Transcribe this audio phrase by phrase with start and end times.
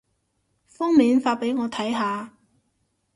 [0.65, 2.33] 封面發畀我睇下